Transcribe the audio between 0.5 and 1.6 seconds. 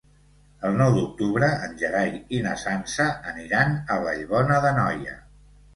El nou d'octubre